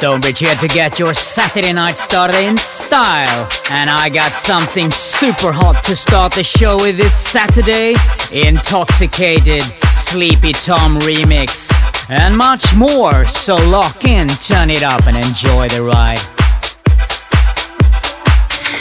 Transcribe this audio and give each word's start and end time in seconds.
Stonebridge 0.00 0.38
here 0.38 0.54
to 0.54 0.66
get 0.68 0.98
your 0.98 1.12
Saturday 1.12 1.74
night 1.74 1.98
started 1.98 2.36
in 2.36 2.56
style. 2.56 3.46
And 3.70 3.90
I 3.90 4.08
got 4.08 4.32
something 4.32 4.90
super 4.90 5.52
hot 5.52 5.84
to 5.84 5.94
start 5.94 6.32
the 6.32 6.42
show 6.42 6.76
with 6.76 6.98
It's 6.98 7.20
Saturday. 7.20 7.92
Intoxicated, 8.32 9.62
Sleepy 9.90 10.54
Tom 10.54 10.98
remix. 11.00 11.70
And 12.08 12.34
much 12.34 12.74
more, 12.74 13.26
so 13.26 13.56
lock 13.68 14.06
in, 14.06 14.28
turn 14.28 14.70
it 14.70 14.82
up, 14.82 15.06
and 15.06 15.18
enjoy 15.18 15.68
the 15.68 15.82
ride. 15.82 16.18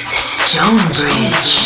Stonebridge. 0.09 1.59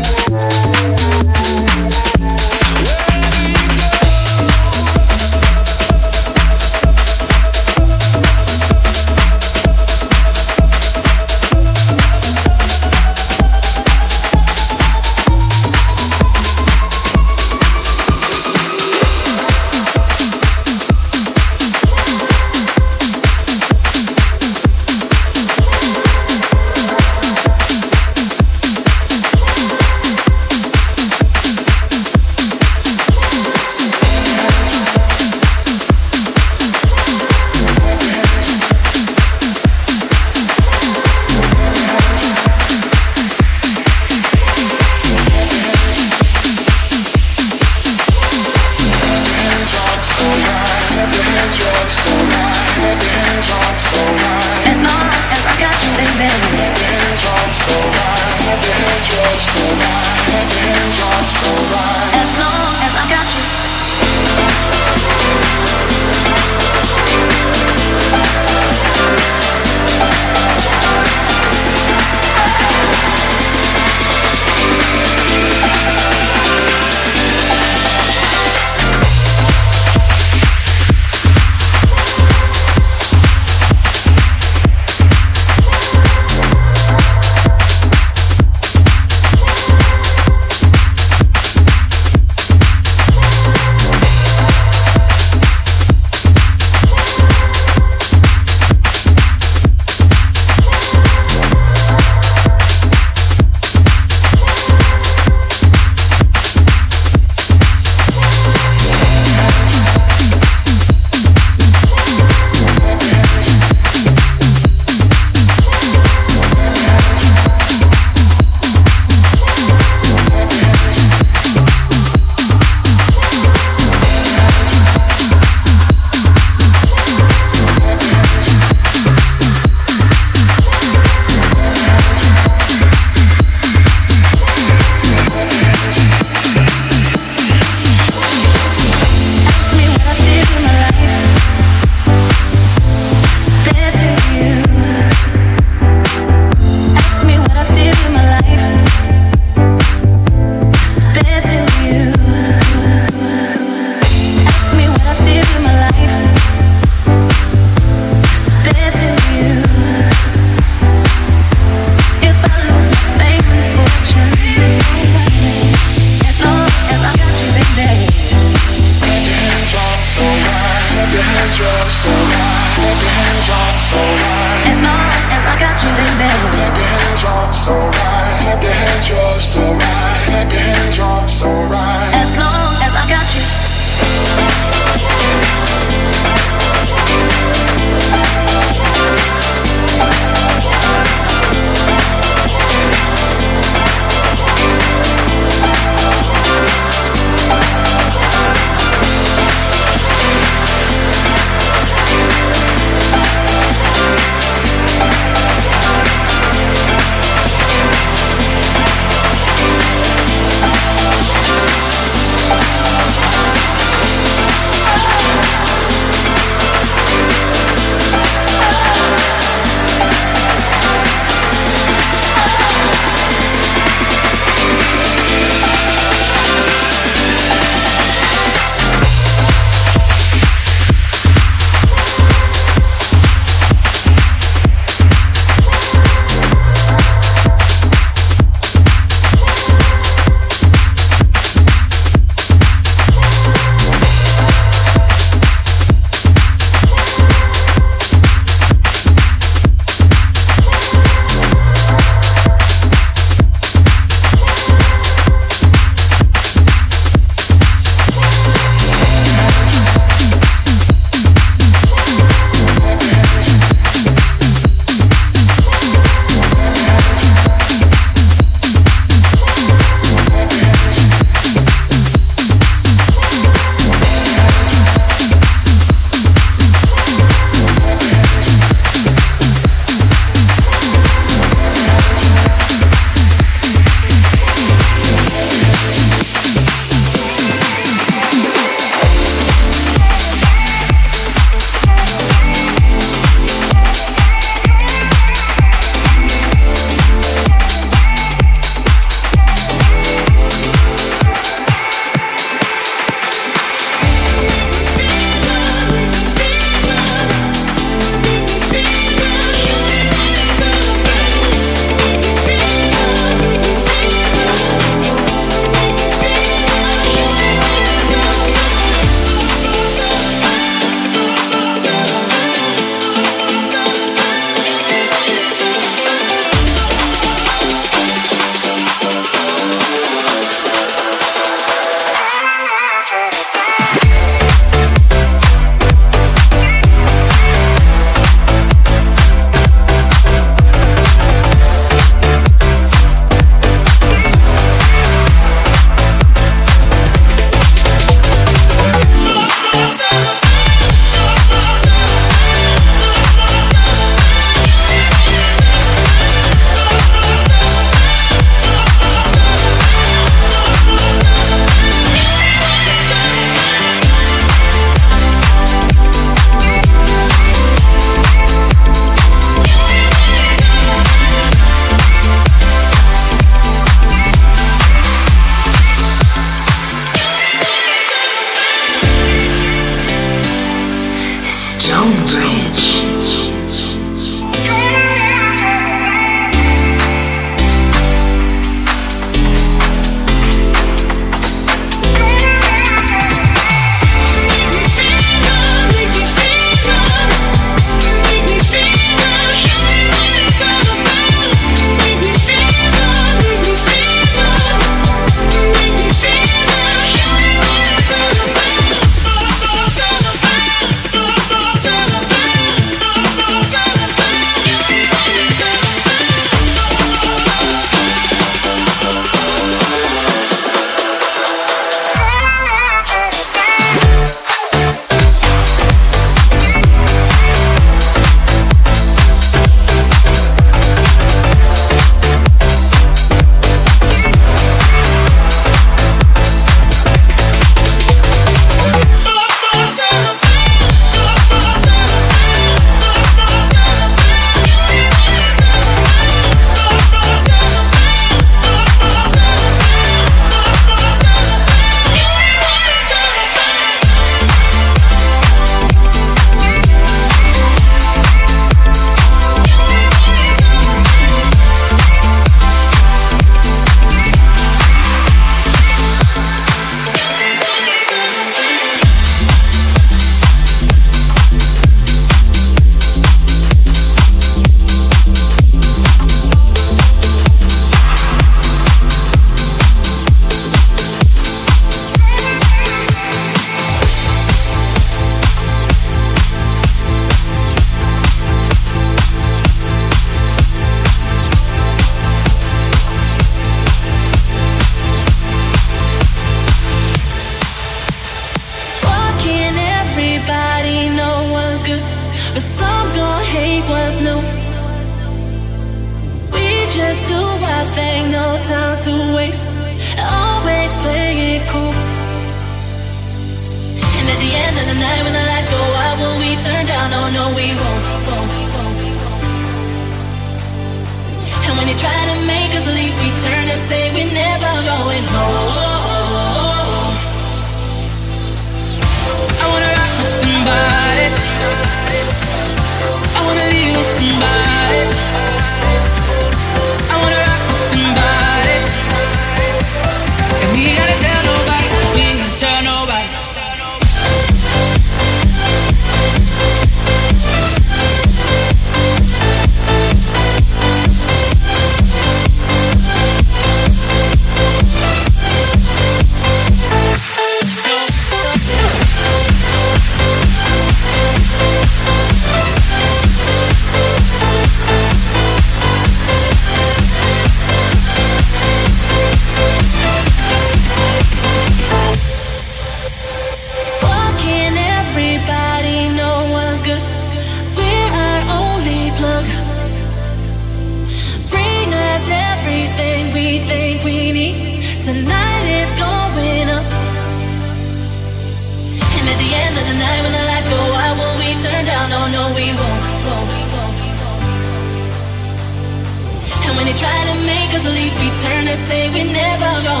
they 598.71 598.77
say 598.77 599.09
we 599.09 599.23
never 599.33 599.71
go. 599.83 600.00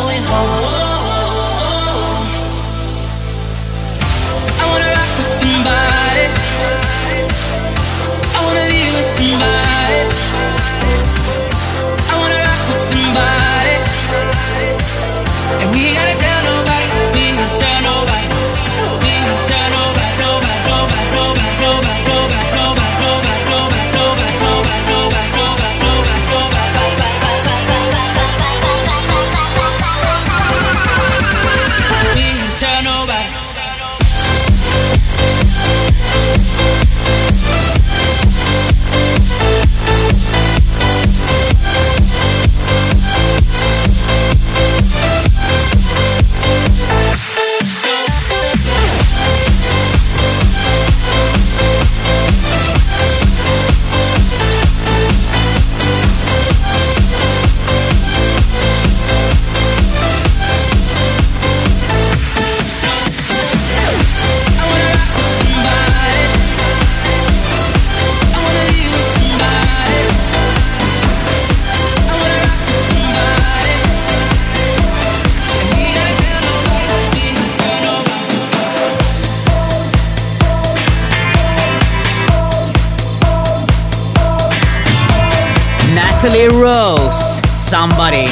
Rose, 86.39 87.41
Somebody, 87.51 88.27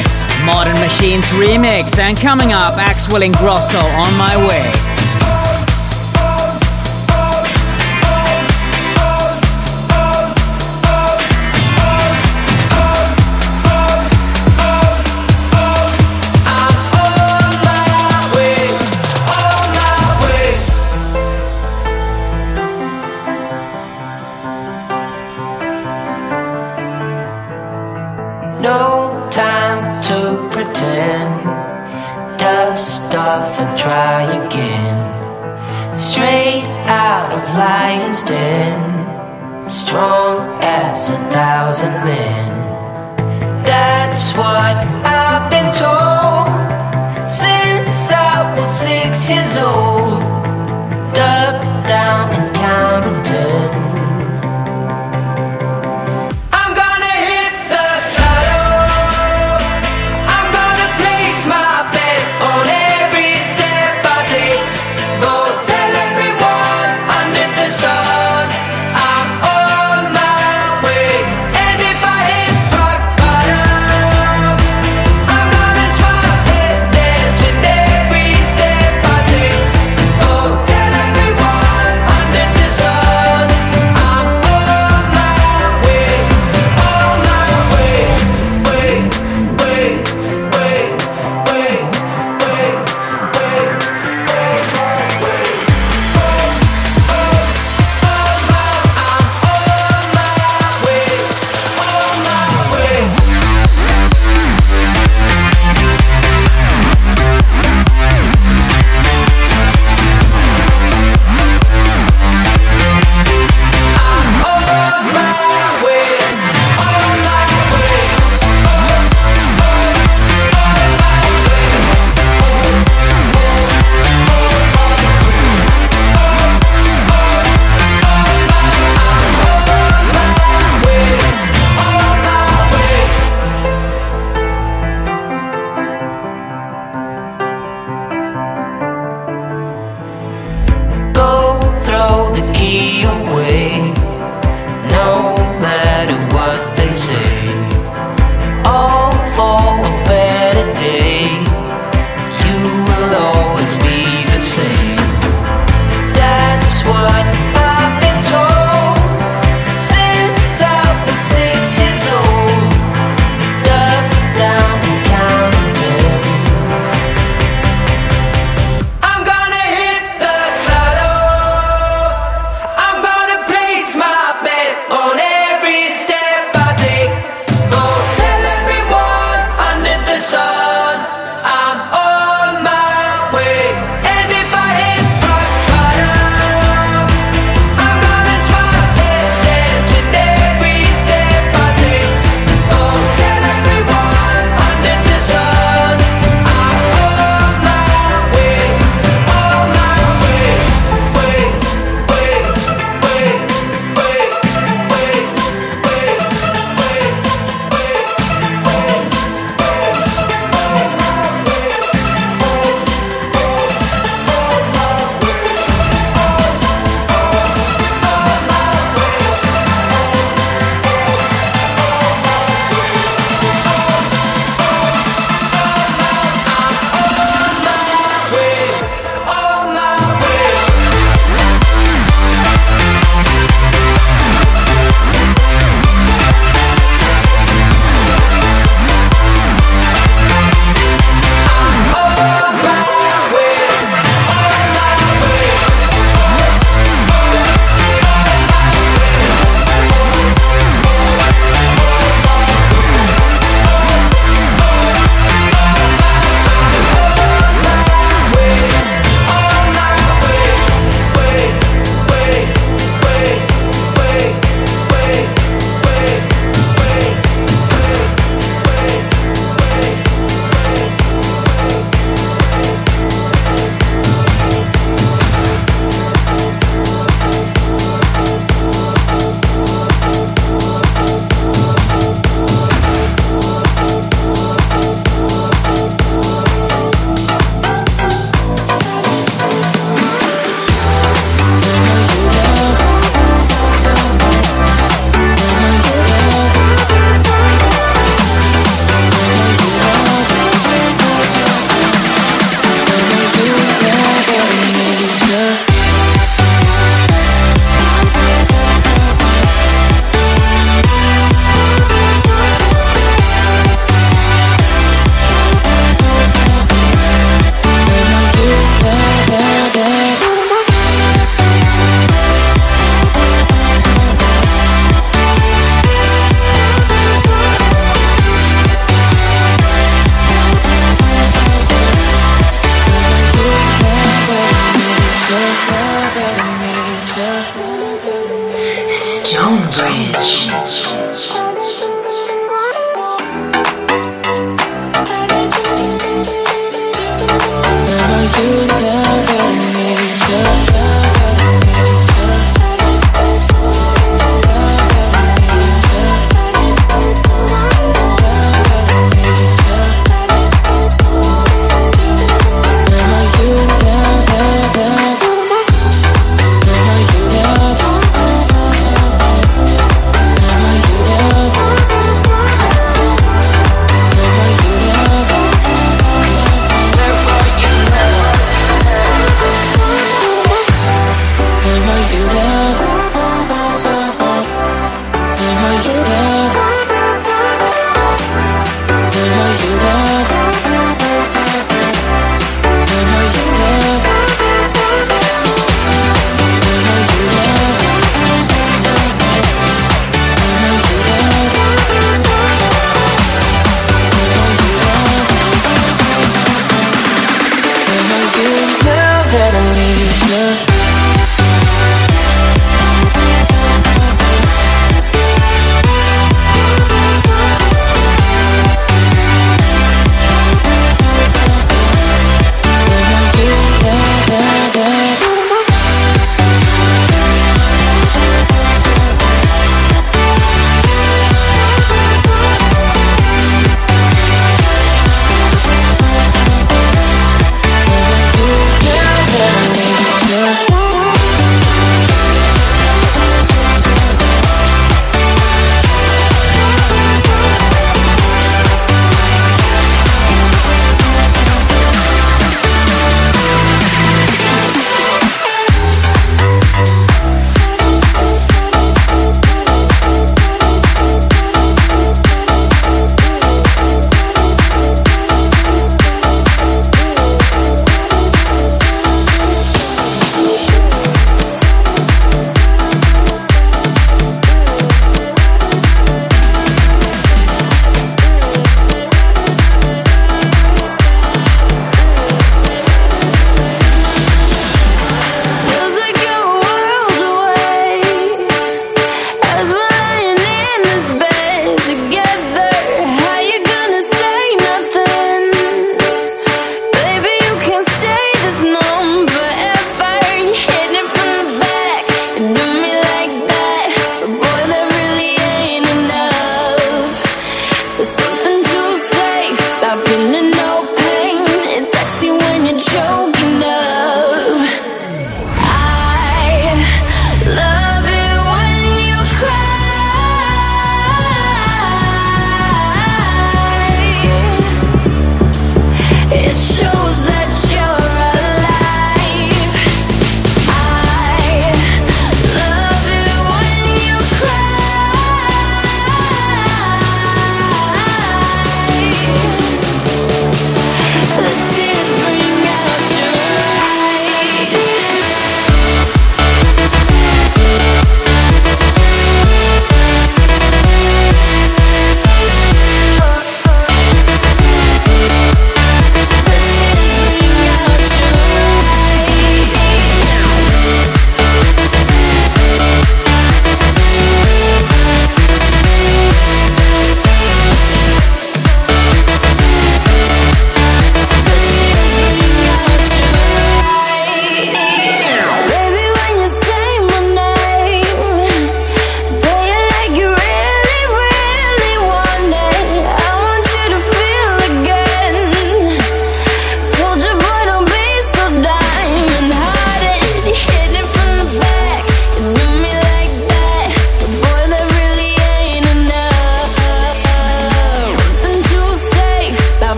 Modern 0.45 0.79
Machines 0.79 1.25
remix, 1.31 1.97
and 1.97 2.17
coming 2.17 2.53
up, 2.53 2.75
Axwell 2.75 3.29
Ingrosso 3.29 3.81
on 3.81 4.15
my 4.15 4.37
way. 4.47 4.88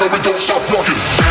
baby, 0.00 0.18
don't 0.22 0.38
stop 0.38 0.62
rocking. 0.72 1.23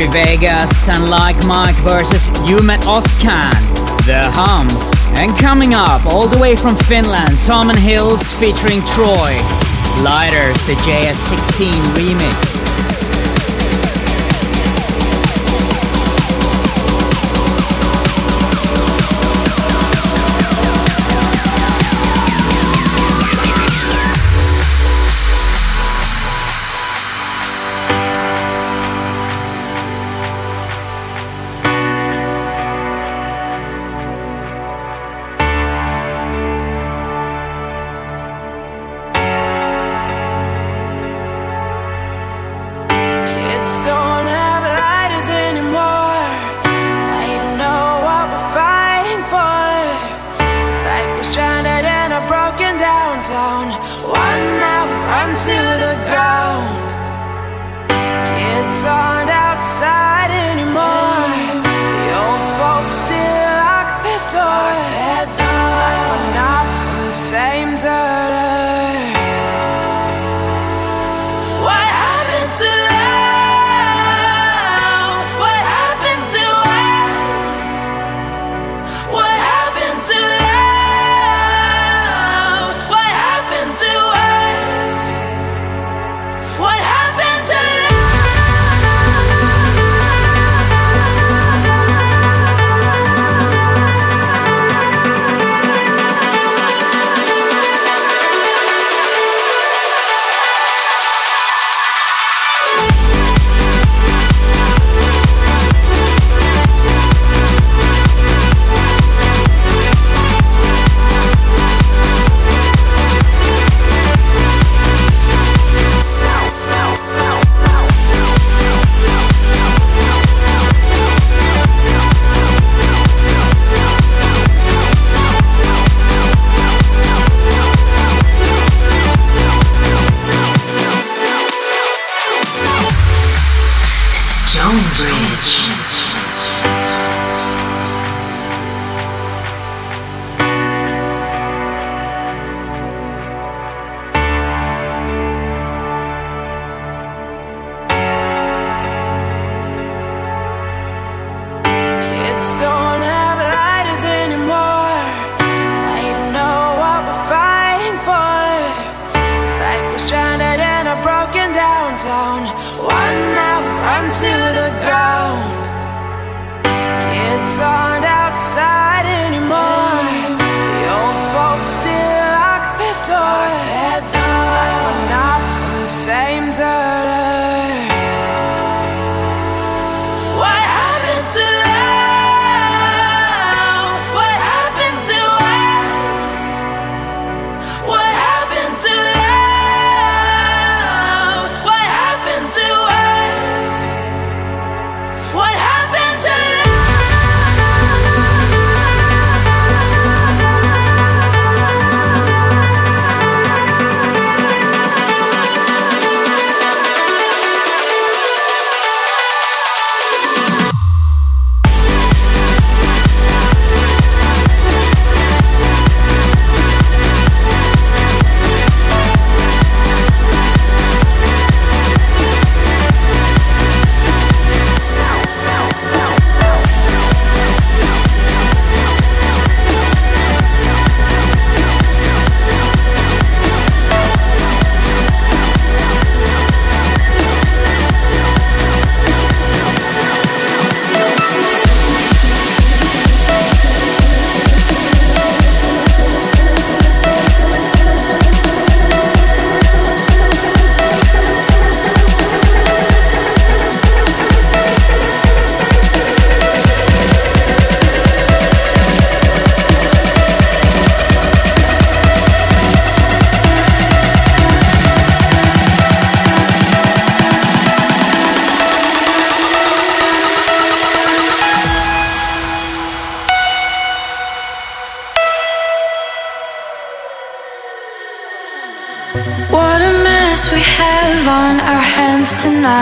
Dimitri 0.00 0.24
Vegas 0.24 0.88
and 0.88 1.10
Like 1.10 1.36
Mike 1.46 1.76
versus 1.76 2.26
Ummet 2.48 2.80
Ozcan, 2.84 3.52
The 4.06 4.22
Hum. 4.32 4.66
And 5.18 5.36
coming 5.38 5.74
up, 5.74 6.06
all 6.06 6.26
the 6.26 6.38
way 6.38 6.56
from 6.56 6.74
Finland, 6.76 7.36
Tom 7.44 7.68
and 7.68 7.78
Hills 7.78 8.22
featuring 8.40 8.80
Troy. 8.88 9.32
Lighters, 10.02 10.56
the 10.66 10.76
JS16 10.86 11.72
remix. 11.92 12.49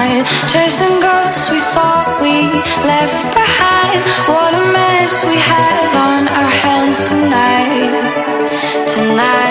night, 0.09 0.27
chasing 0.49 1.01
ghosts 1.01 1.51
we 1.51 1.59
thought 1.59 2.19
we 2.21 2.47
left 2.87 3.23
behind. 3.35 4.01
What 4.29 4.55
a 4.55 4.73
mess 4.73 5.25
we 5.27 5.37
have 5.37 5.97
on 5.97 6.29
our 6.29 6.51
hands 6.63 6.99
tonight, 7.09 8.89
tonight. 8.95 9.48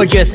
Gorgeous 0.00 0.29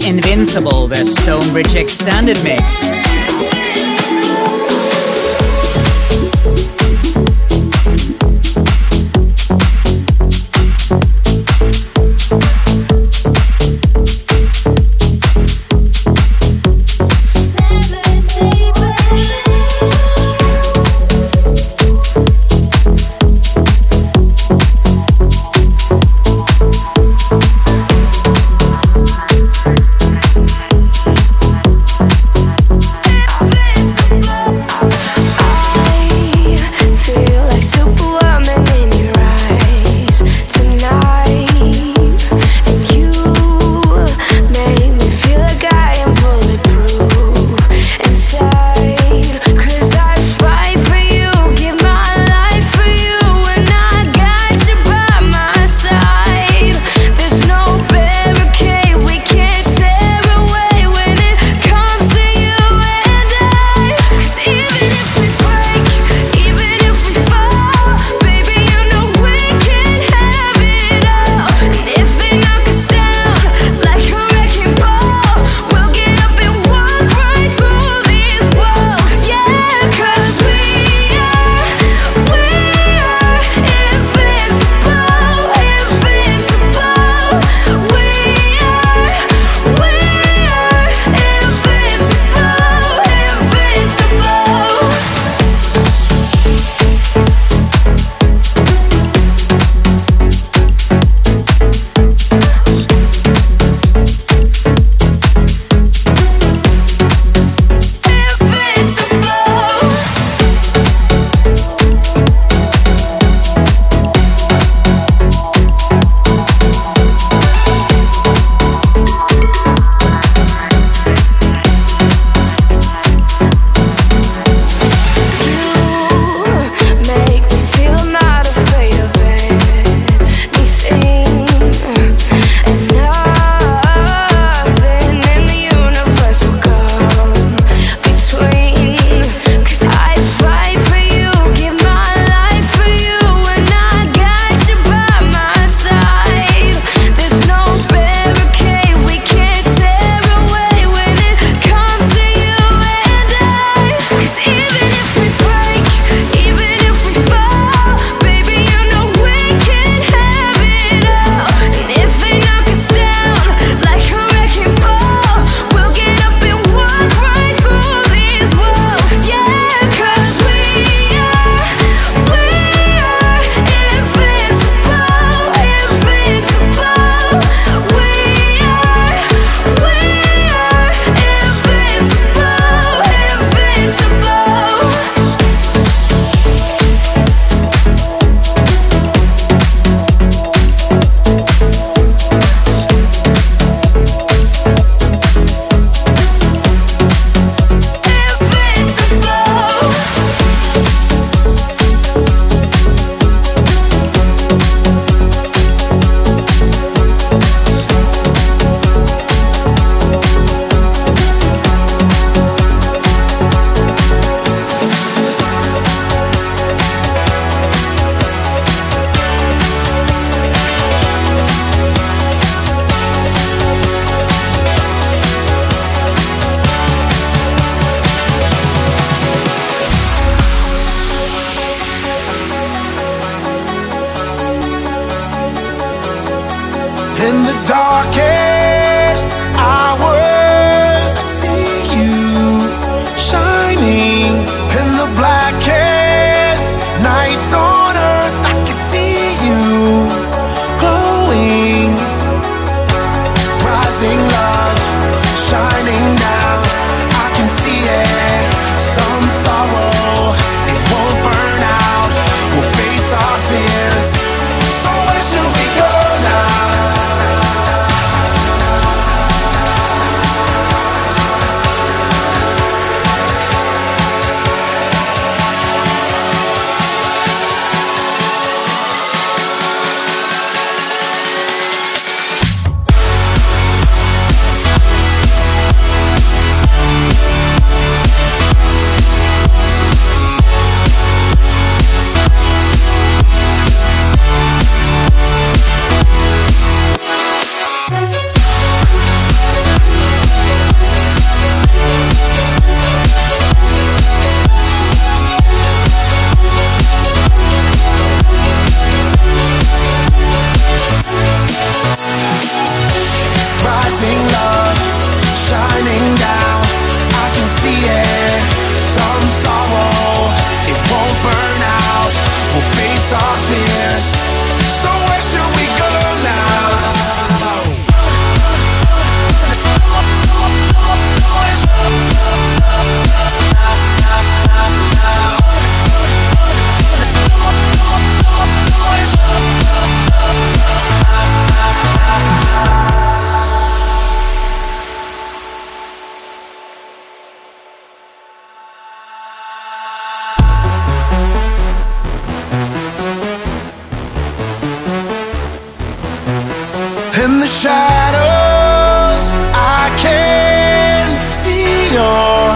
In 357.25 357.39
the 357.39 357.47
shadows, 357.47 359.23
I 359.57 359.89
can 359.97 361.09
see 361.33 361.89
your 361.89 362.53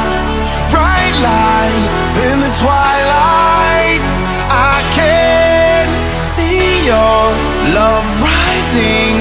bright 0.70 1.16
light. 1.26 1.90
In 2.30 2.38
the 2.38 2.54
twilight, 2.54 4.02
I 4.46 4.78
can 4.94 5.90
see 6.22 6.86
your 6.86 7.34
love 7.74 8.06
rising. 8.22 9.18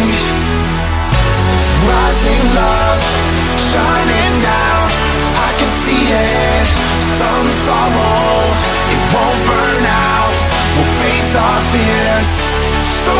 Rising 1.89 2.45
love, 2.53 3.01
shining 3.57 4.35
down. 4.45 4.85
I 5.33 5.51
can 5.57 5.71
see 5.73 6.13
it. 6.13 6.67
Some 7.01 7.49
sorrow, 7.65 8.53
it 8.93 9.01
won't 9.17 9.41
burn 9.49 9.85
out. 10.13 10.35
We'll 10.77 10.93
face 11.01 11.33
our 11.41 11.61
fears. 11.73 12.31
So 12.93 13.17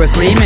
Stefan 0.00 0.14
Dahlbrook 0.14 0.39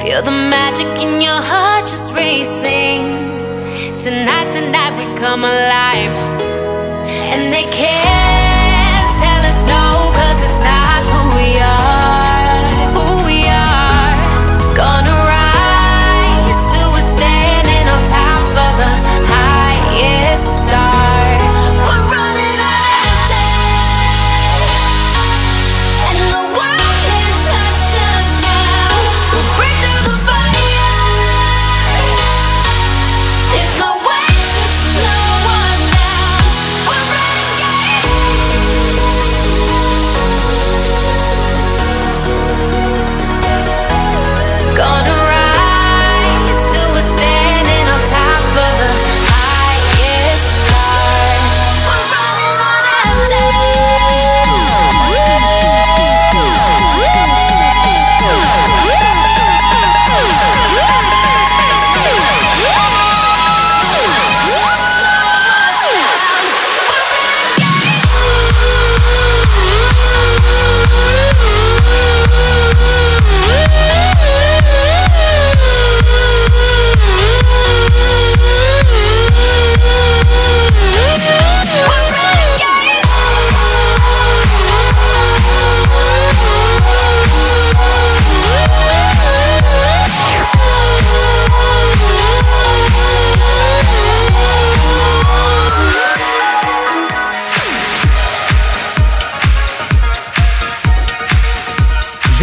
Feel 0.00 0.22
the 0.22 0.30
magic 0.30 0.86
in 1.02 1.20
your 1.20 1.40
heart 1.42 1.84
just 1.84 2.14
racing. 2.14 3.02
Tonight, 3.98 4.48
tonight 4.54 4.96
we 4.96 5.04
come 5.18 5.42
alive, 5.42 6.14
and 7.32 7.52
they 7.52 7.64
care. 7.72 8.13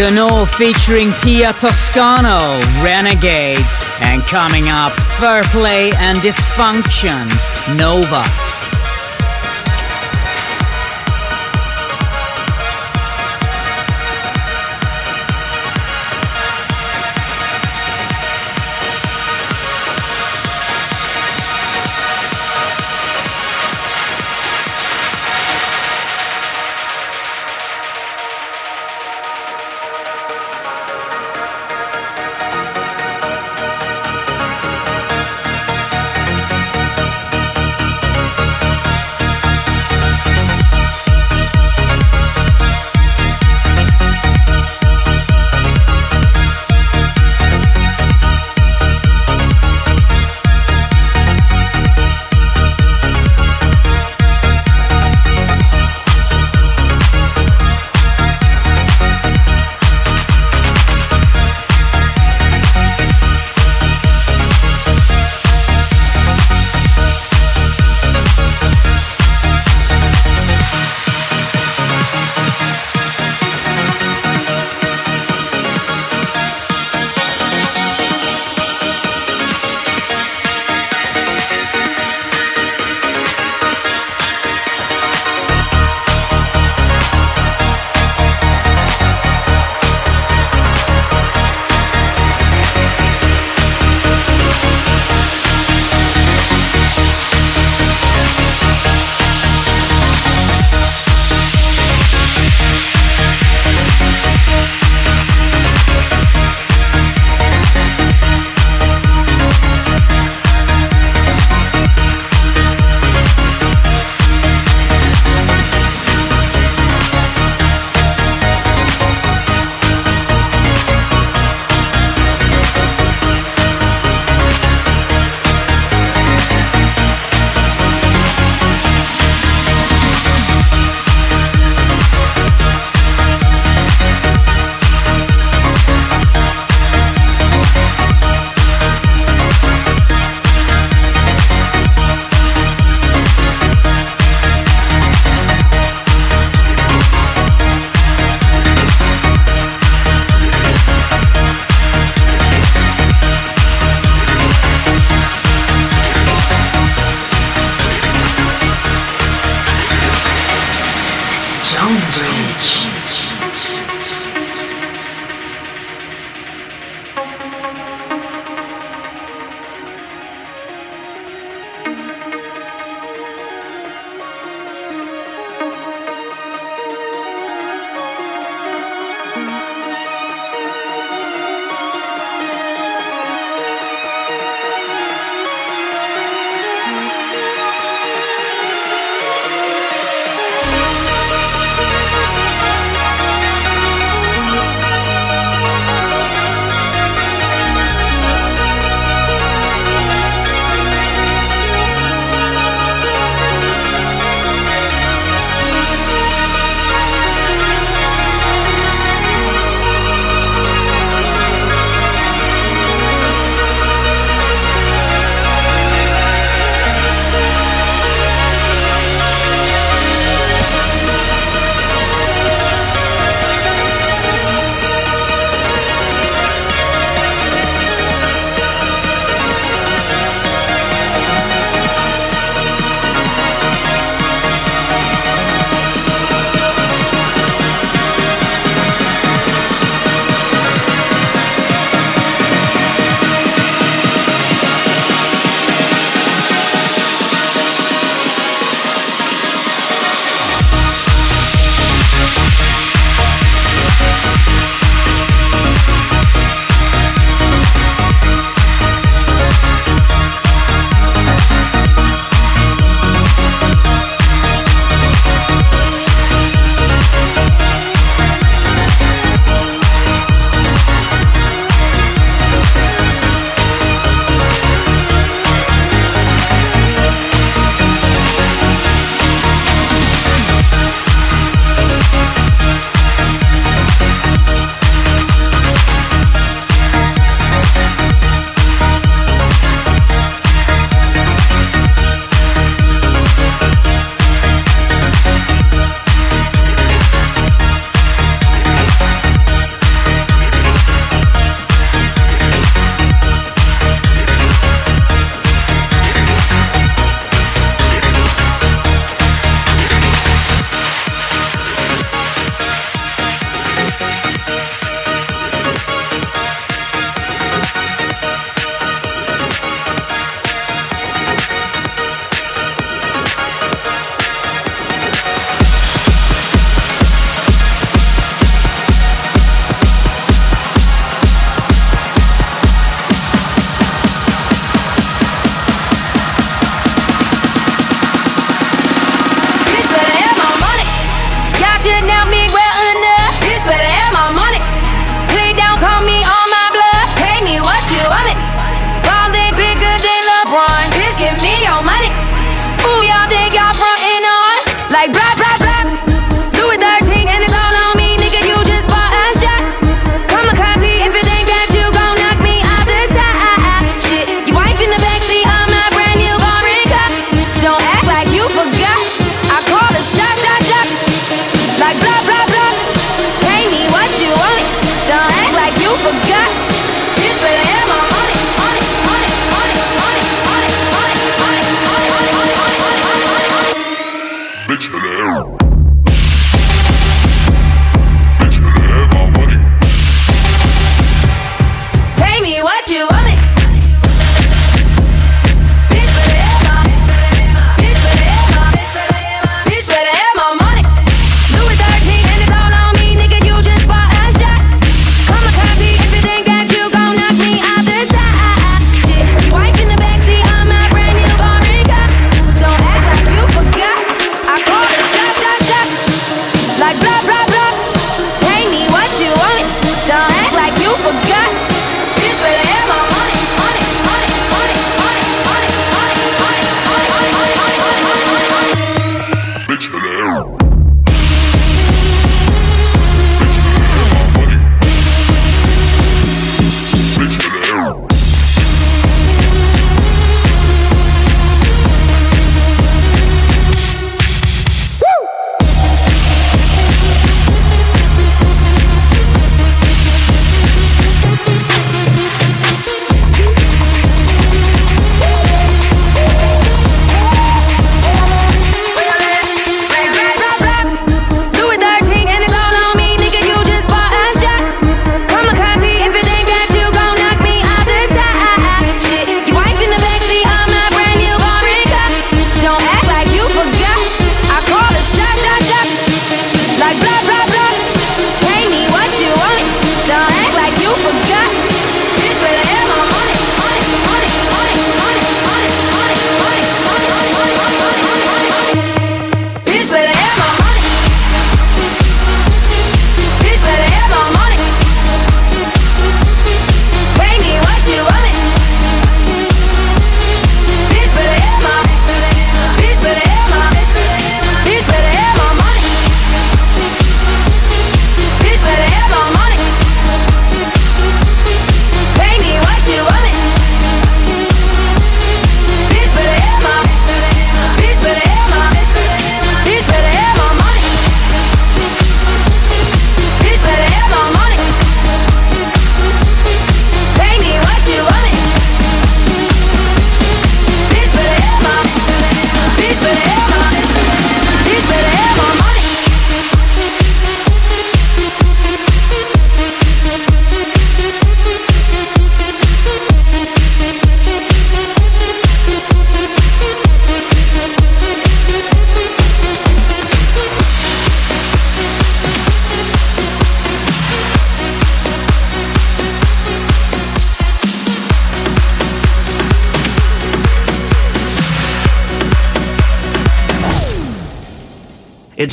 Gano 0.02 0.46
featuring 0.46 1.14
Tia 1.22 1.54
Toscano, 1.54 2.58
Renegades. 2.84 3.86
And 4.02 4.24
coming 4.24 4.68
up, 4.68 4.94
Fair 5.20 5.44
Play 5.54 5.92
and 5.98 6.18
Dysfunction, 6.18 7.28
Nova. 7.78 8.24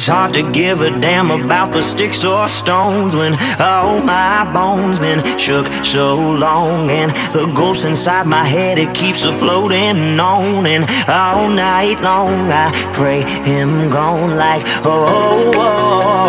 Hard 0.09 0.35
to 0.35 0.43
give 0.53 0.81
a 0.81 0.91
damn 1.01 1.31
about 1.31 1.73
the 1.73 1.83
sticks 1.83 2.25
or 2.25 2.49
stones 2.49 3.15
when 3.15 3.35
all 3.61 4.01
my 4.01 4.51
bones 4.53 4.99
been 4.99 5.21
shook 5.39 5.67
so 5.85 6.17
long. 6.17 6.91
And 6.91 7.11
the 7.33 7.51
ghost 7.55 7.85
inside 7.85 8.27
my 8.27 8.45
head 8.45 8.79
it 8.79 8.95
keeps 8.95 9.25
a 9.25 9.33
floating 9.33 10.19
on. 10.19 10.67
And 10.67 10.85
all 11.09 11.49
night 11.49 12.01
long 12.01 12.51
I 12.51 12.71
pray 12.95 13.23
him 13.23 13.91
gone 13.91 14.37
like 14.37 14.63
oh 14.85 15.53
oh 15.55 16.29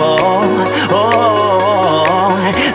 oh, 0.89 0.91
oh. 0.91 1.19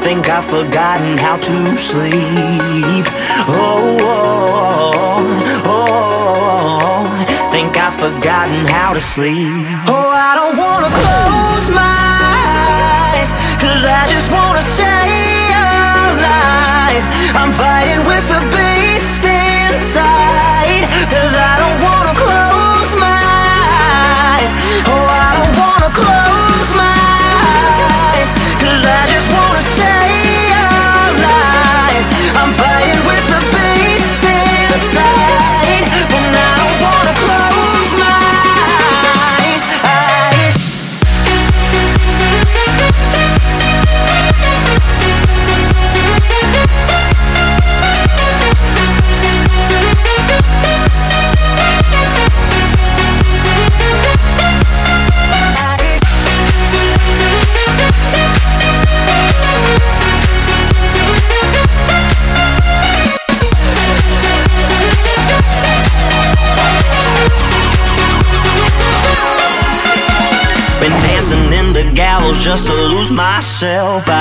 Think 0.03 0.29
I've 0.29 0.45
forgotten 0.45 1.19
how 1.19 1.37
to 1.37 1.77
sleep. 1.77 3.07
Oh 3.49 3.99
oh 4.01 5.63
oh. 5.65 6.05
Think 7.51 7.77
I've 7.77 7.95
forgotten 7.95 8.67
how 8.67 8.95
to 8.95 9.01
sleep. 9.01 9.94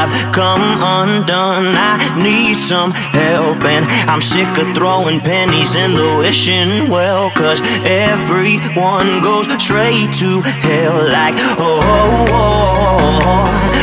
I've 0.03 0.33
come 0.33 0.79
undone. 0.81 1.75
I 1.79 1.95
need 2.21 2.55
some 2.55 2.91
help, 2.91 3.63
and 3.63 3.85
I'm 4.09 4.19
sick 4.19 4.49
of 4.57 4.75
throwing 4.75 5.21
pennies 5.21 5.75
in 5.77 5.95
the 5.95 6.17
wishing 6.17 6.89
well. 6.89 7.31
Cause 7.31 7.61
everyone 7.85 9.21
goes 9.21 9.47
straight 9.63 10.11
to 10.19 10.41
hell, 10.41 11.07
like, 11.07 11.35
oh, 11.55 11.79
oh, 11.83 12.27
oh, 12.31 12.67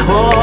oh, 0.09 0.35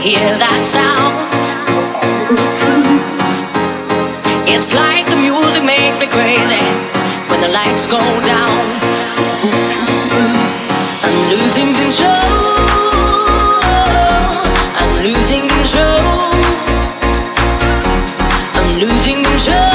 hear 0.03 0.19
that 0.19 0.63
sound. 0.67 1.15
It's 4.51 4.75
like 4.75 5.07
the 5.07 5.15
music 5.15 5.63
makes 5.63 5.95
me 6.03 6.11
crazy 6.11 6.59
when 7.31 7.41
the 7.41 7.47
lights 7.47 7.87
go 7.87 8.03
down. 8.27 8.63
I'm 11.07 11.19
losing 11.31 11.71
control. 11.79 12.19
I'm 14.75 14.93
losing 15.07 15.47
control. 15.47 16.35
I'm 18.59 18.71
losing 18.83 19.23
control. 19.23 19.72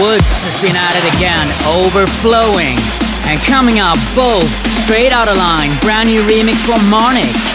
Woods 0.00 0.24
has 0.46 0.56
been 0.62 0.76
at 0.76 0.94
it 0.96 1.06
again, 1.16 1.48
overflowing. 1.68 2.78
And 3.26 3.40
coming 3.42 3.80
up, 3.80 3.98
both 4.14 4.48
straight 4.84 5.12
out 5.12 5.28
of 5.28 5.36
line, 5.36 5.76
brand 5.80 6.08
new 6.08 6.22
remix 6.22 6.64
from 6.64 6.80
Monic. 6.88 7.51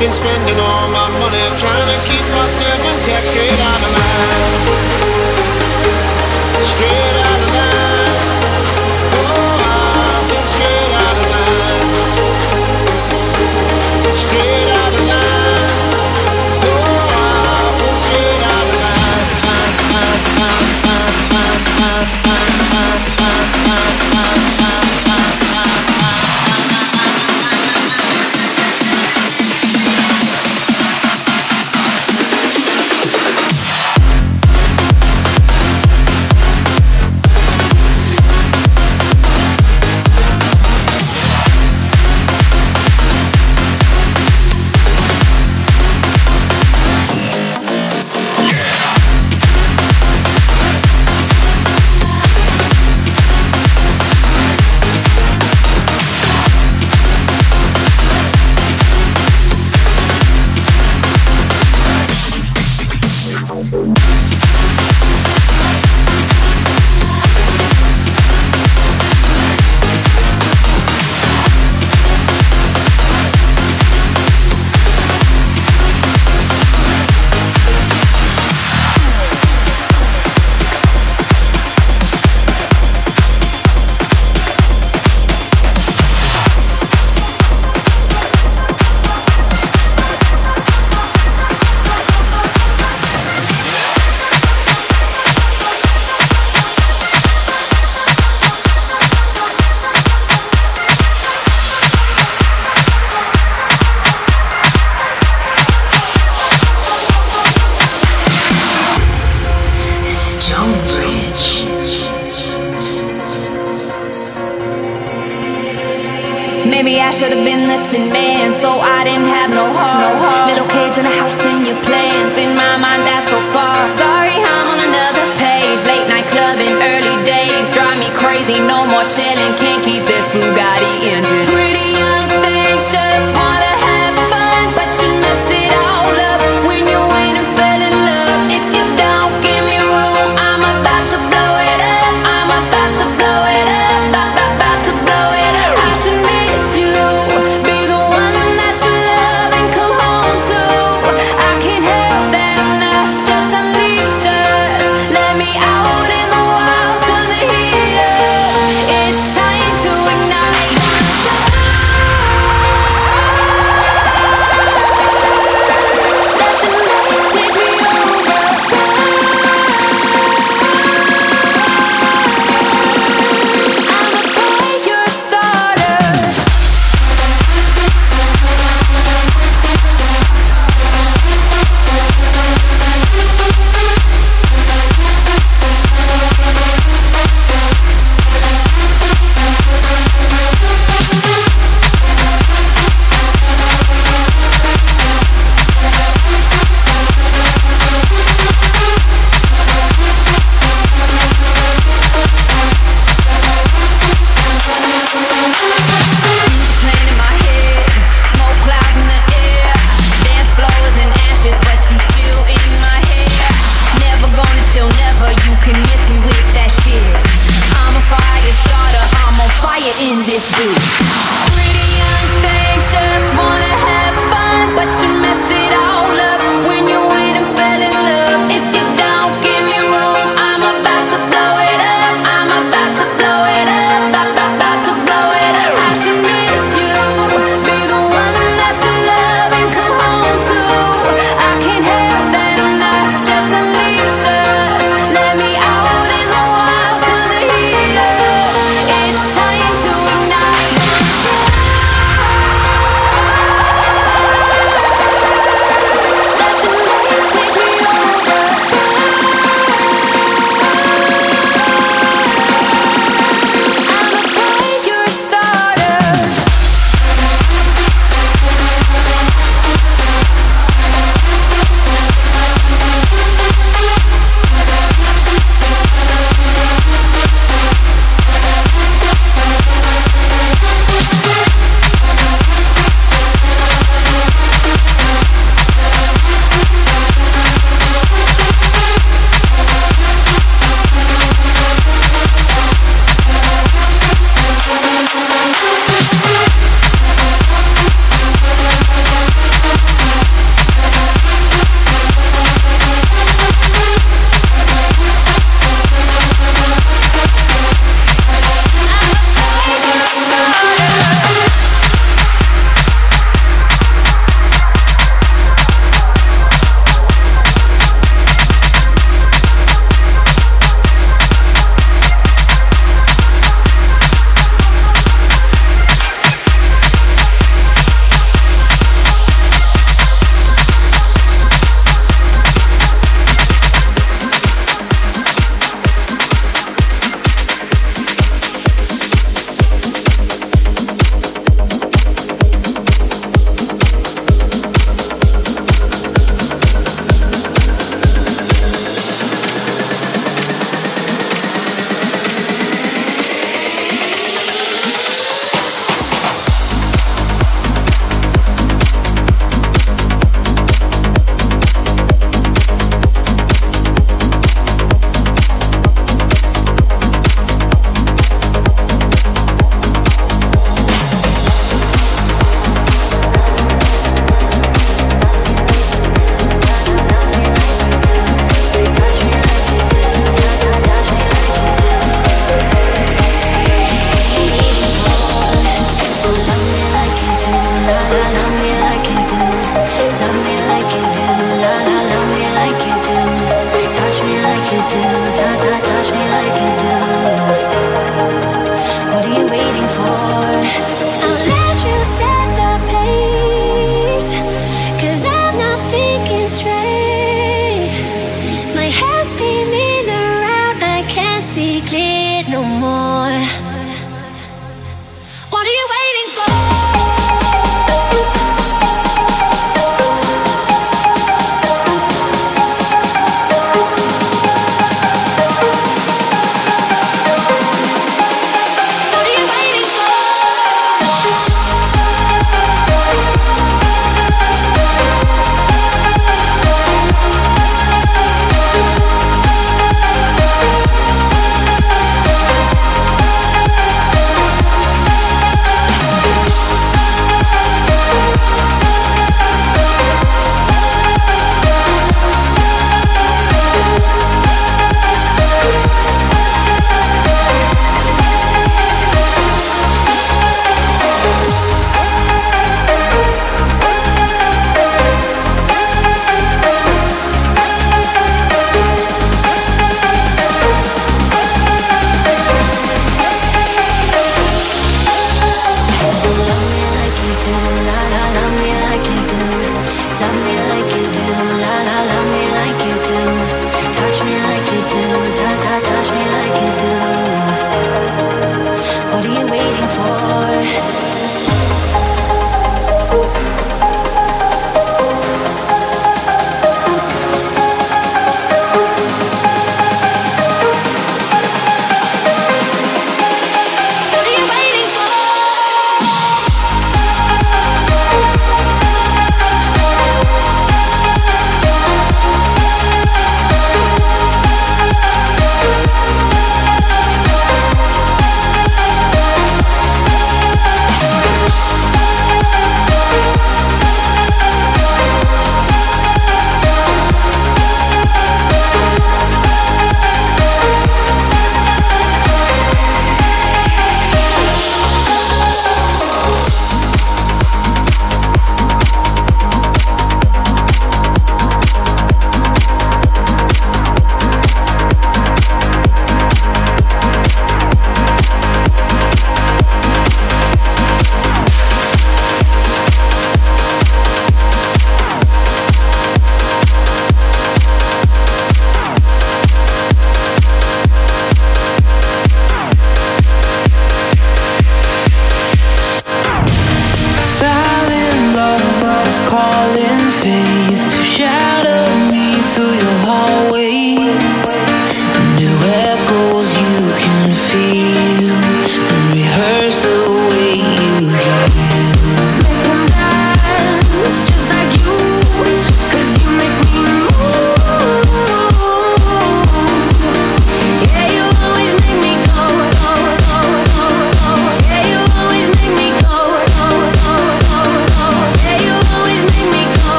been 0.00 0.12
spending 0.12 0.58
all 0.58 0.88
my 0.88 1.08
money 1.20 1.44
trying 1.58 1.88
to 1.92 1.98
keep 2.08 2.24
myself 2.32 2.80
intact 2.88 3.26
straight 3.26 3.60
out 3.60 3.82
of 3.84 3.92
mind. 3.92 4.79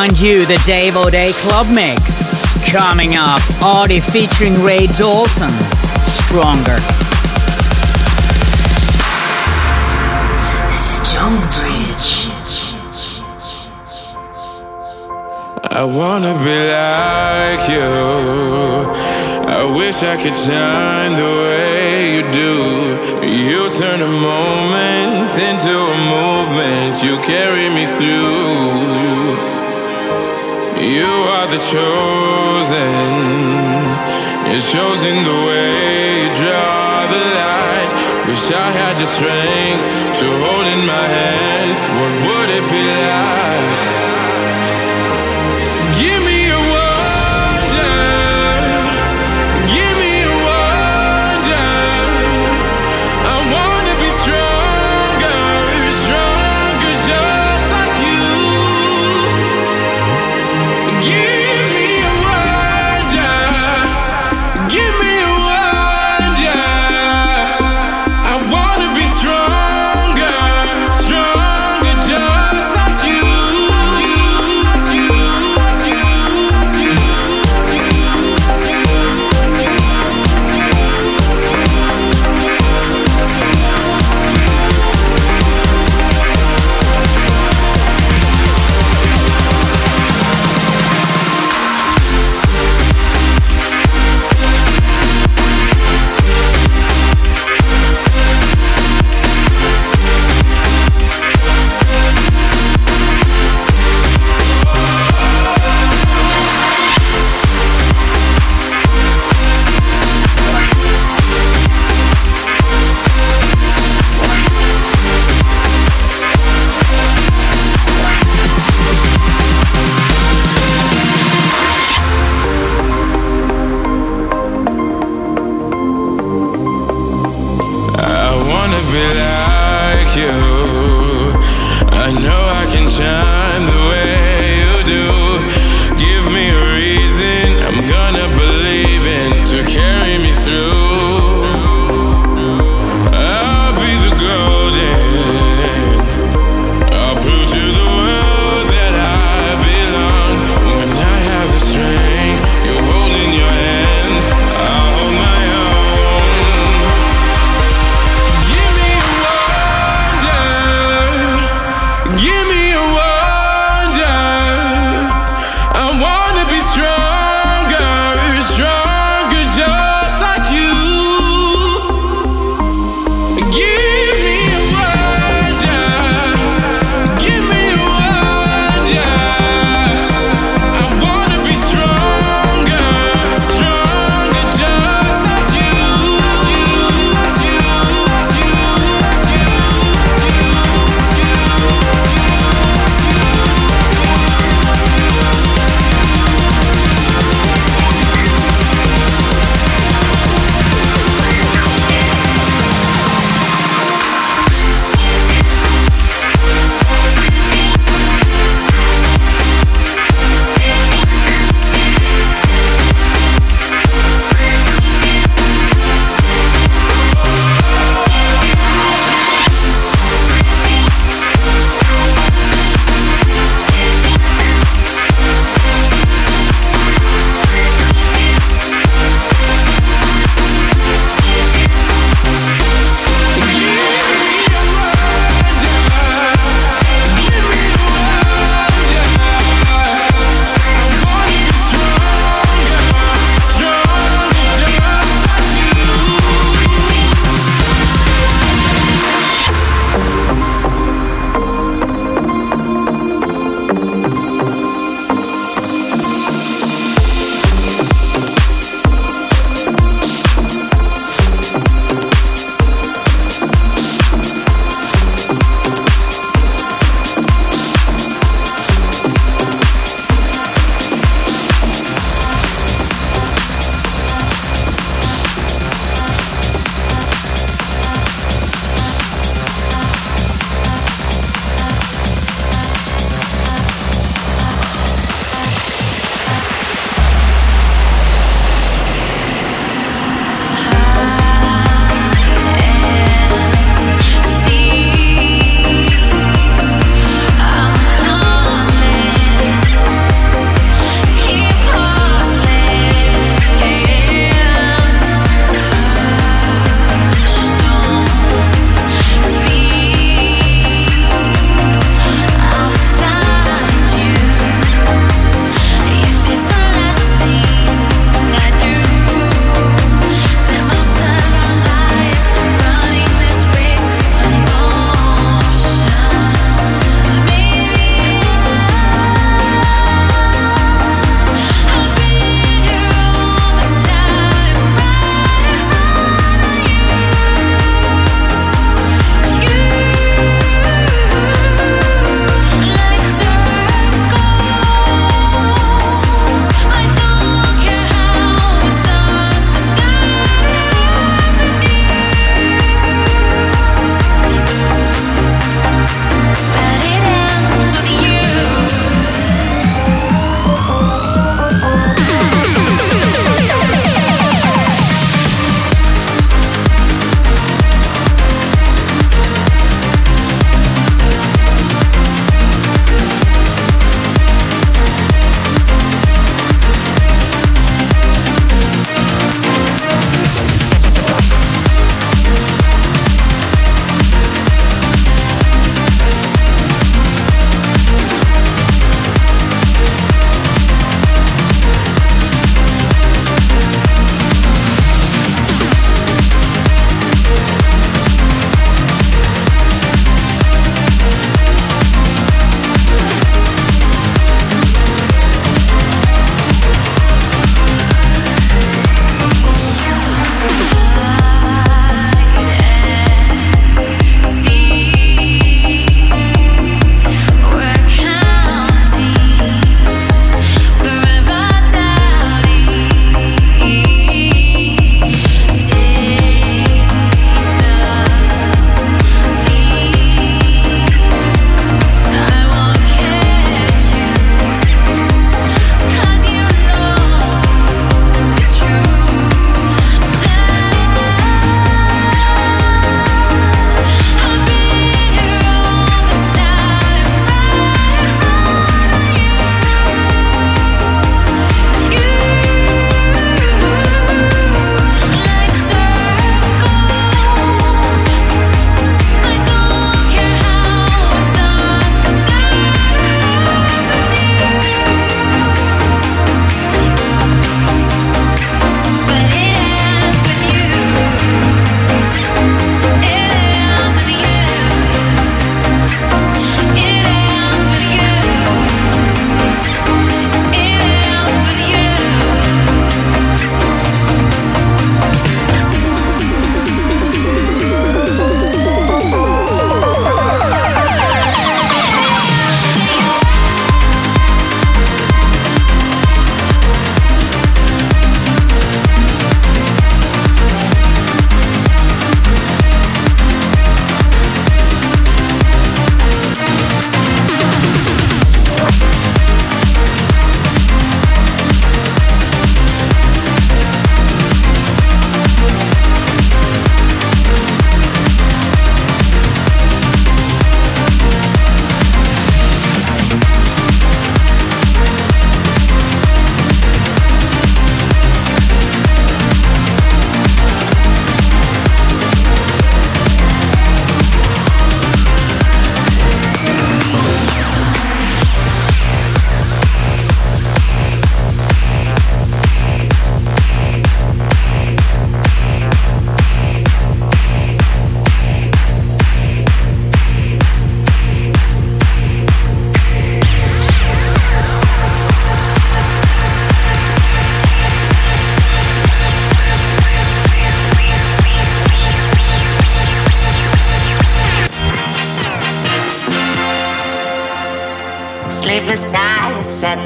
remind 0.00 0.18
you 0.18 0.46
the 0.46 0.62
Dave 0.64 0.94
Audé 0.94 1.28
Club 1.42 1.66
Mix. 1.74 2.22
Coming 2.72 3.16
up, 3.16 3.42
Artie 3.62 4.00
featuring 4.00 4.54
Ray 4.62 4.86
Dalton. 4.86 5.50
Stronger. 6.00 7.09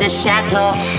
the 0.04 0.10
shadow. 0.10 0.93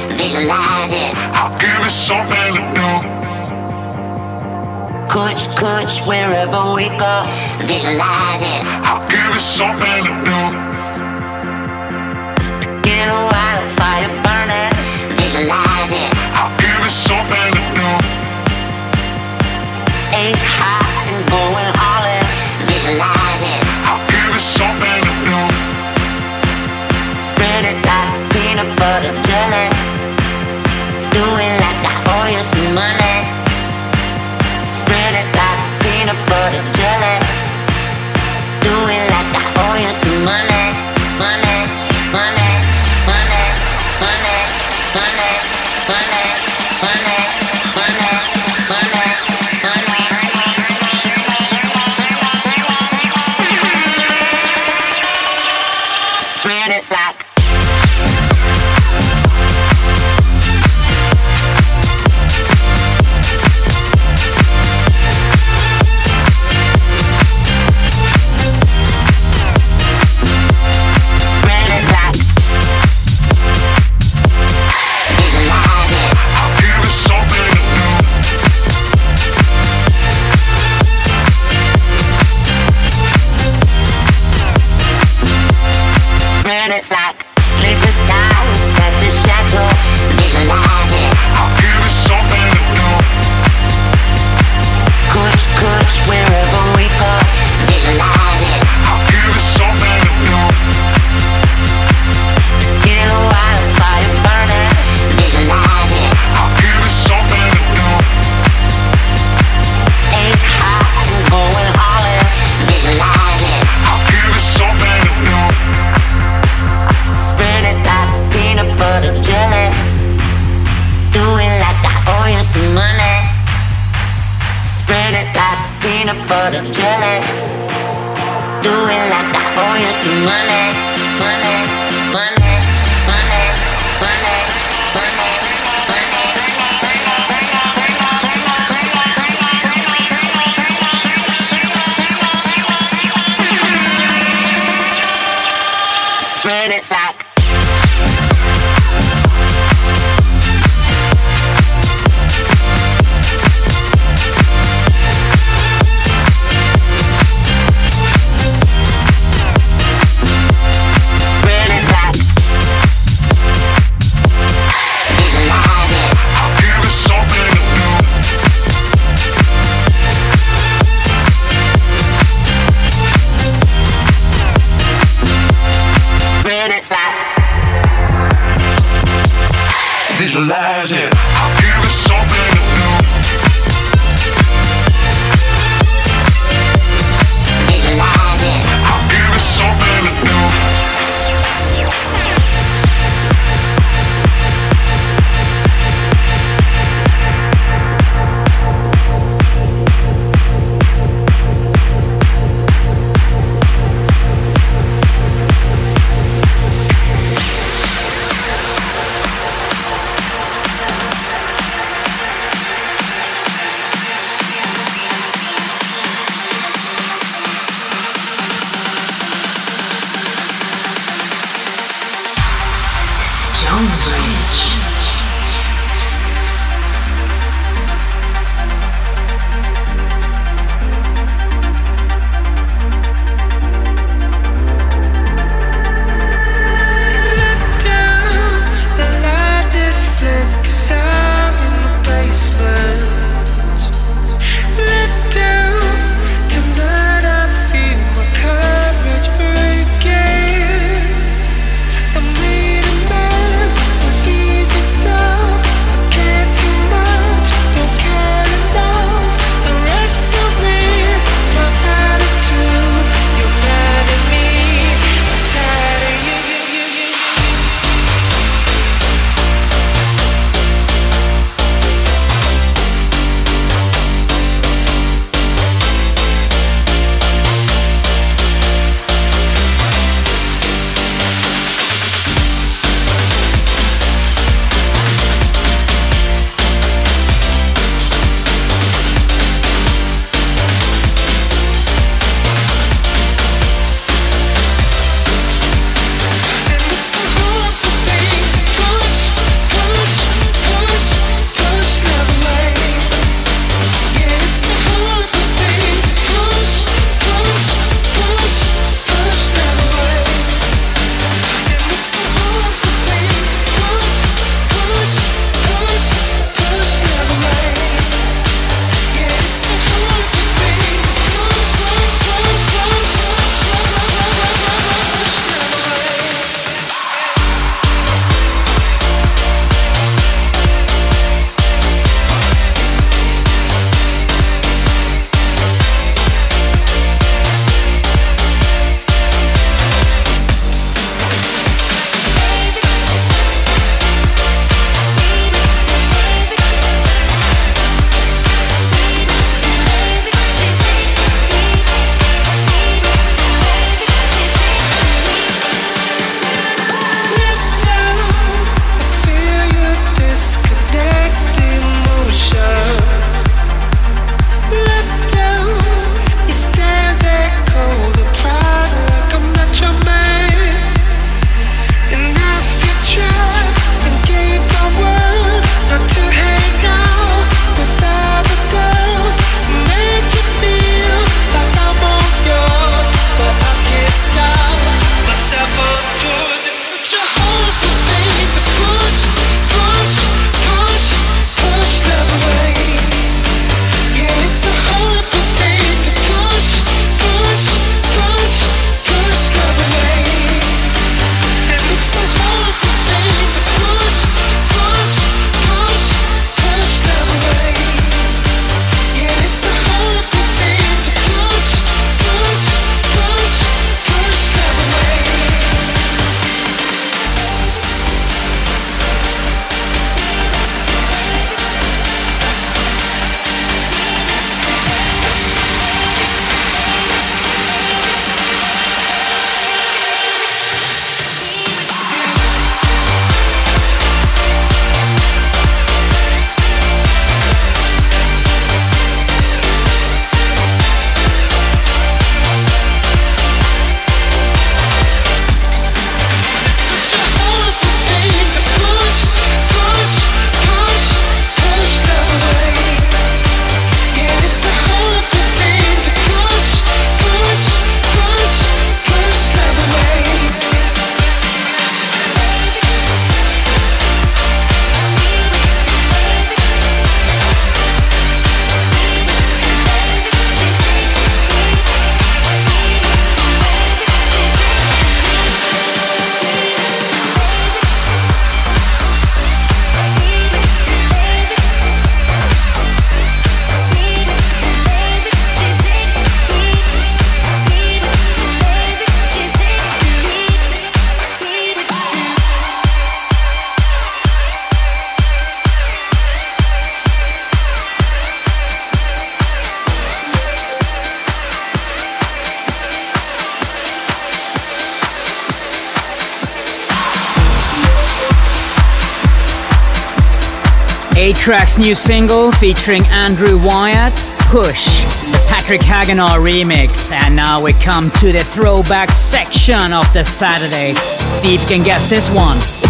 A-Trak's 511.45 511.77
new 511.77 511.93
single 511.93 512.51
featuring 512.53 513.03
Andrew 513.05 513.63
Wyatt, 513.63 514.15
Push, 514.49 515.03
Patrick 515.47 515.81
Hagenaar 515.81 516.39
remix. 516.41 517.11
And 517.11 517.35
now 517.35 517.61
we 517.61 517.73
come 517.73 518.09
to 518.13 518.31
the 518.31 518.43
throwback 518.43 519.11
section 519.11 519.93
of 519.93 520.11
the 520.11 520.23
Saturday. 520.23 520.95
See 520.95 521.53
if 521.53 521.61
you 521.61 521.67
can 521.67 521.85
guess 521.85 522.09
this 522.09 522.31
one. 522.33 522.84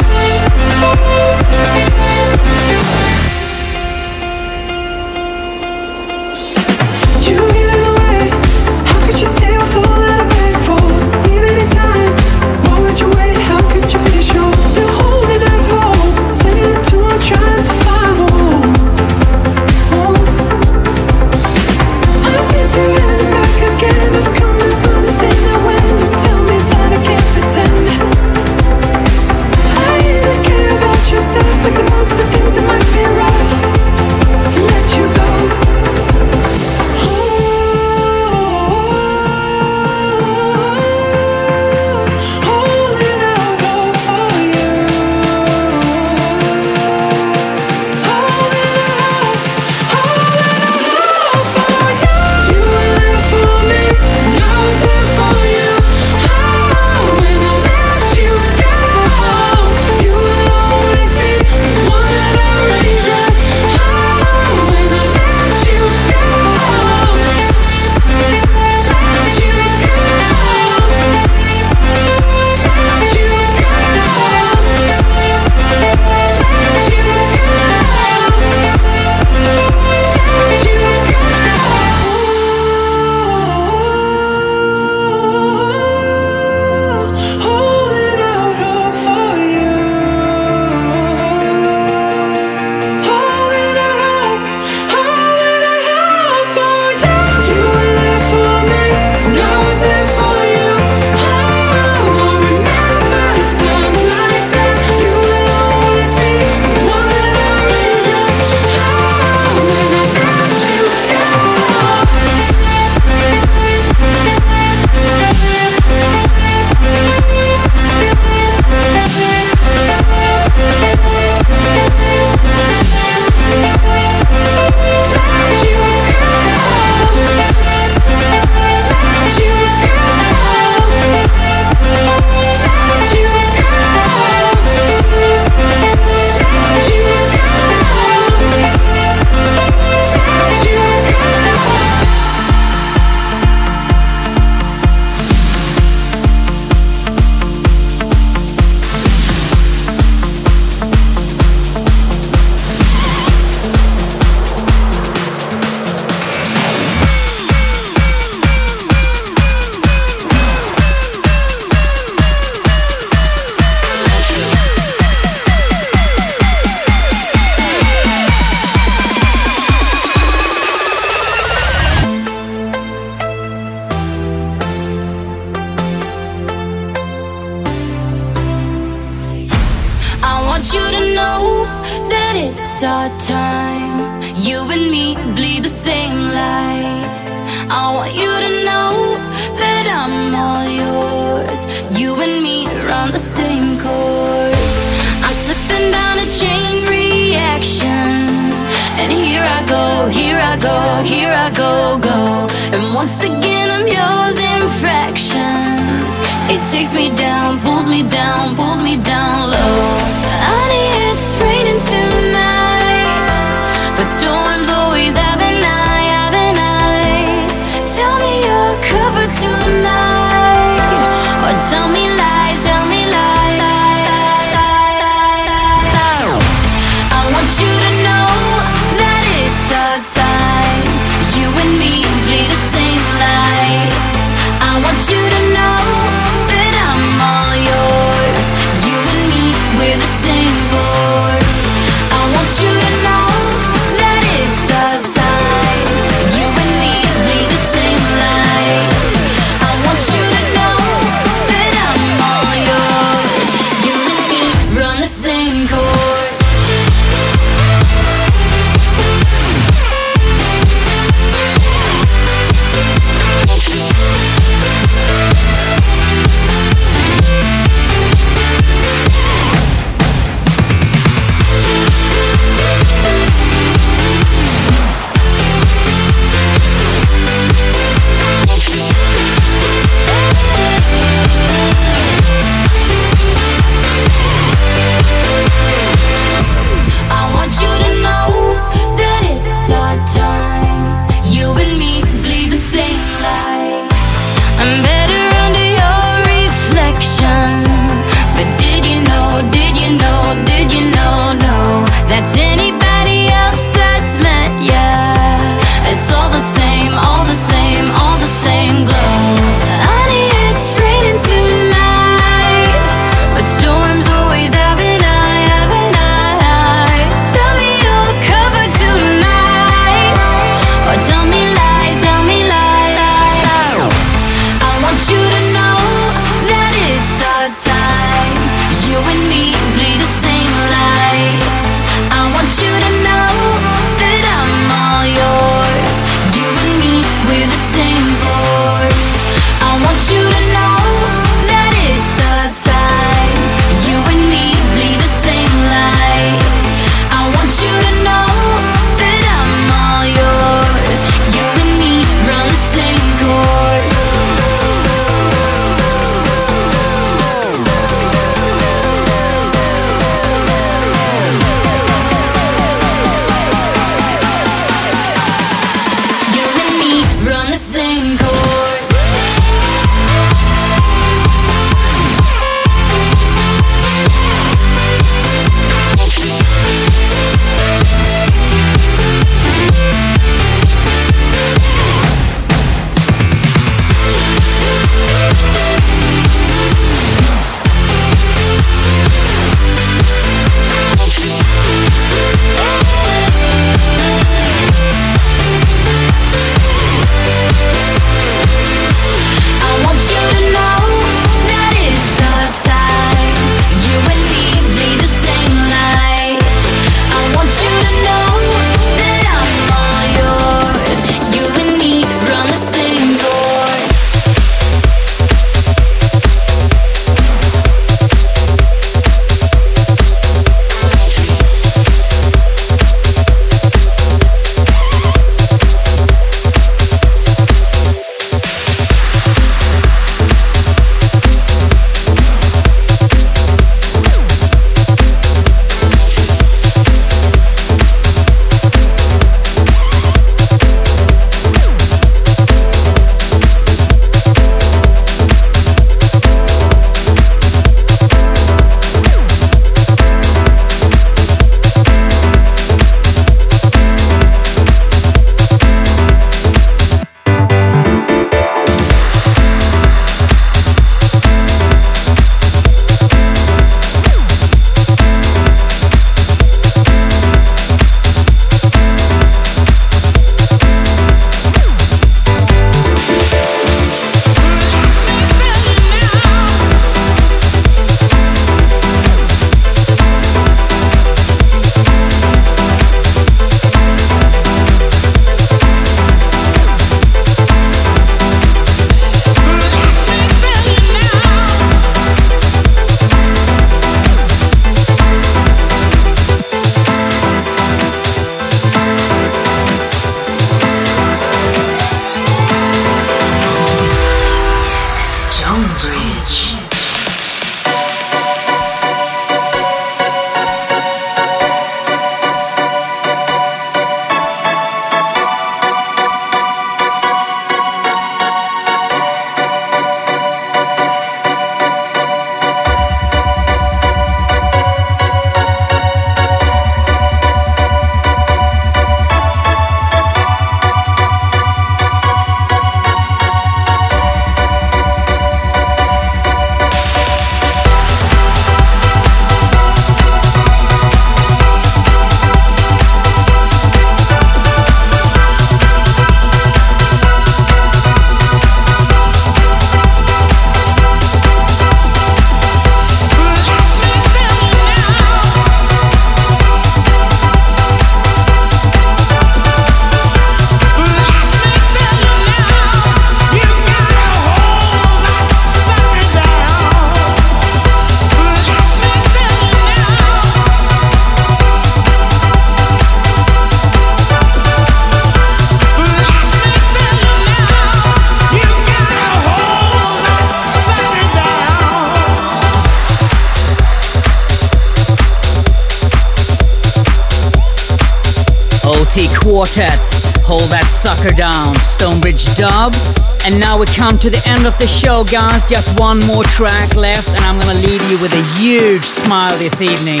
Come 593.96 594.12
to 594.12 594.20
the 594.20 594.28
end 594.28 594.46
of 594.46 594.58
the 594.58 594.66
show, 594.66 595.04
guys. 595.04 595.48
Just 595.48 595.80
one 595.80 596.00
more 596.00 596.22
track 596.24 596.76
left, 596.76 597.08
and 597.08 597.24
I'm 597.24 597.40
gonna 597.40 597.58
leave 597.60 597.80
you 597.90 597.96
with 598.02 598.12
a 598.12 598.38
huge 598.38 598.82
smile 598.82 599.34
this 599.38 599.62
evening. 599.62 600.00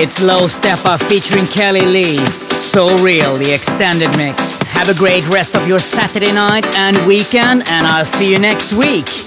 It's 0.00 0.22
Low 0.22 0.46
Steppa 0.46 0.96
featuring 1.08 1.46
Kelli-Leigh. 1.46 2.24
So 2.54 2.96
real, 2.98 3.36
the 3.38 3.52
extended 3.52 4.16
mix. 4.16 4.40
Have 4.66 4.90
a 4.90 4.94
great 4.94 5.26
rest 5.28 5.56
of 5.56 5.66
your 5.66 5.80
Saturday 5.80 6.32
night 6.32 6.64
and 6.76 6.96
weekend, 7.04 7.68
and 7.68 7.84
I'll 7.84 8.04
see 8.04 8.30
you 8.30 8.38
next 8.38 8.74
week. 8.74 9.21